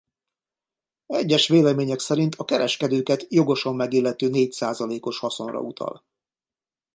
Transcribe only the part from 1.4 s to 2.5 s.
vélemények szerint a